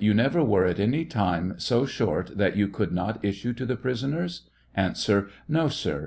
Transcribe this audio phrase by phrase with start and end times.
[0.00, 3.74] You never were at any time so short that you could not issue to the
[3.76, 4.42] prisoners?
[4.76, 4.94] A.
[5.48, 5.96] No, sir.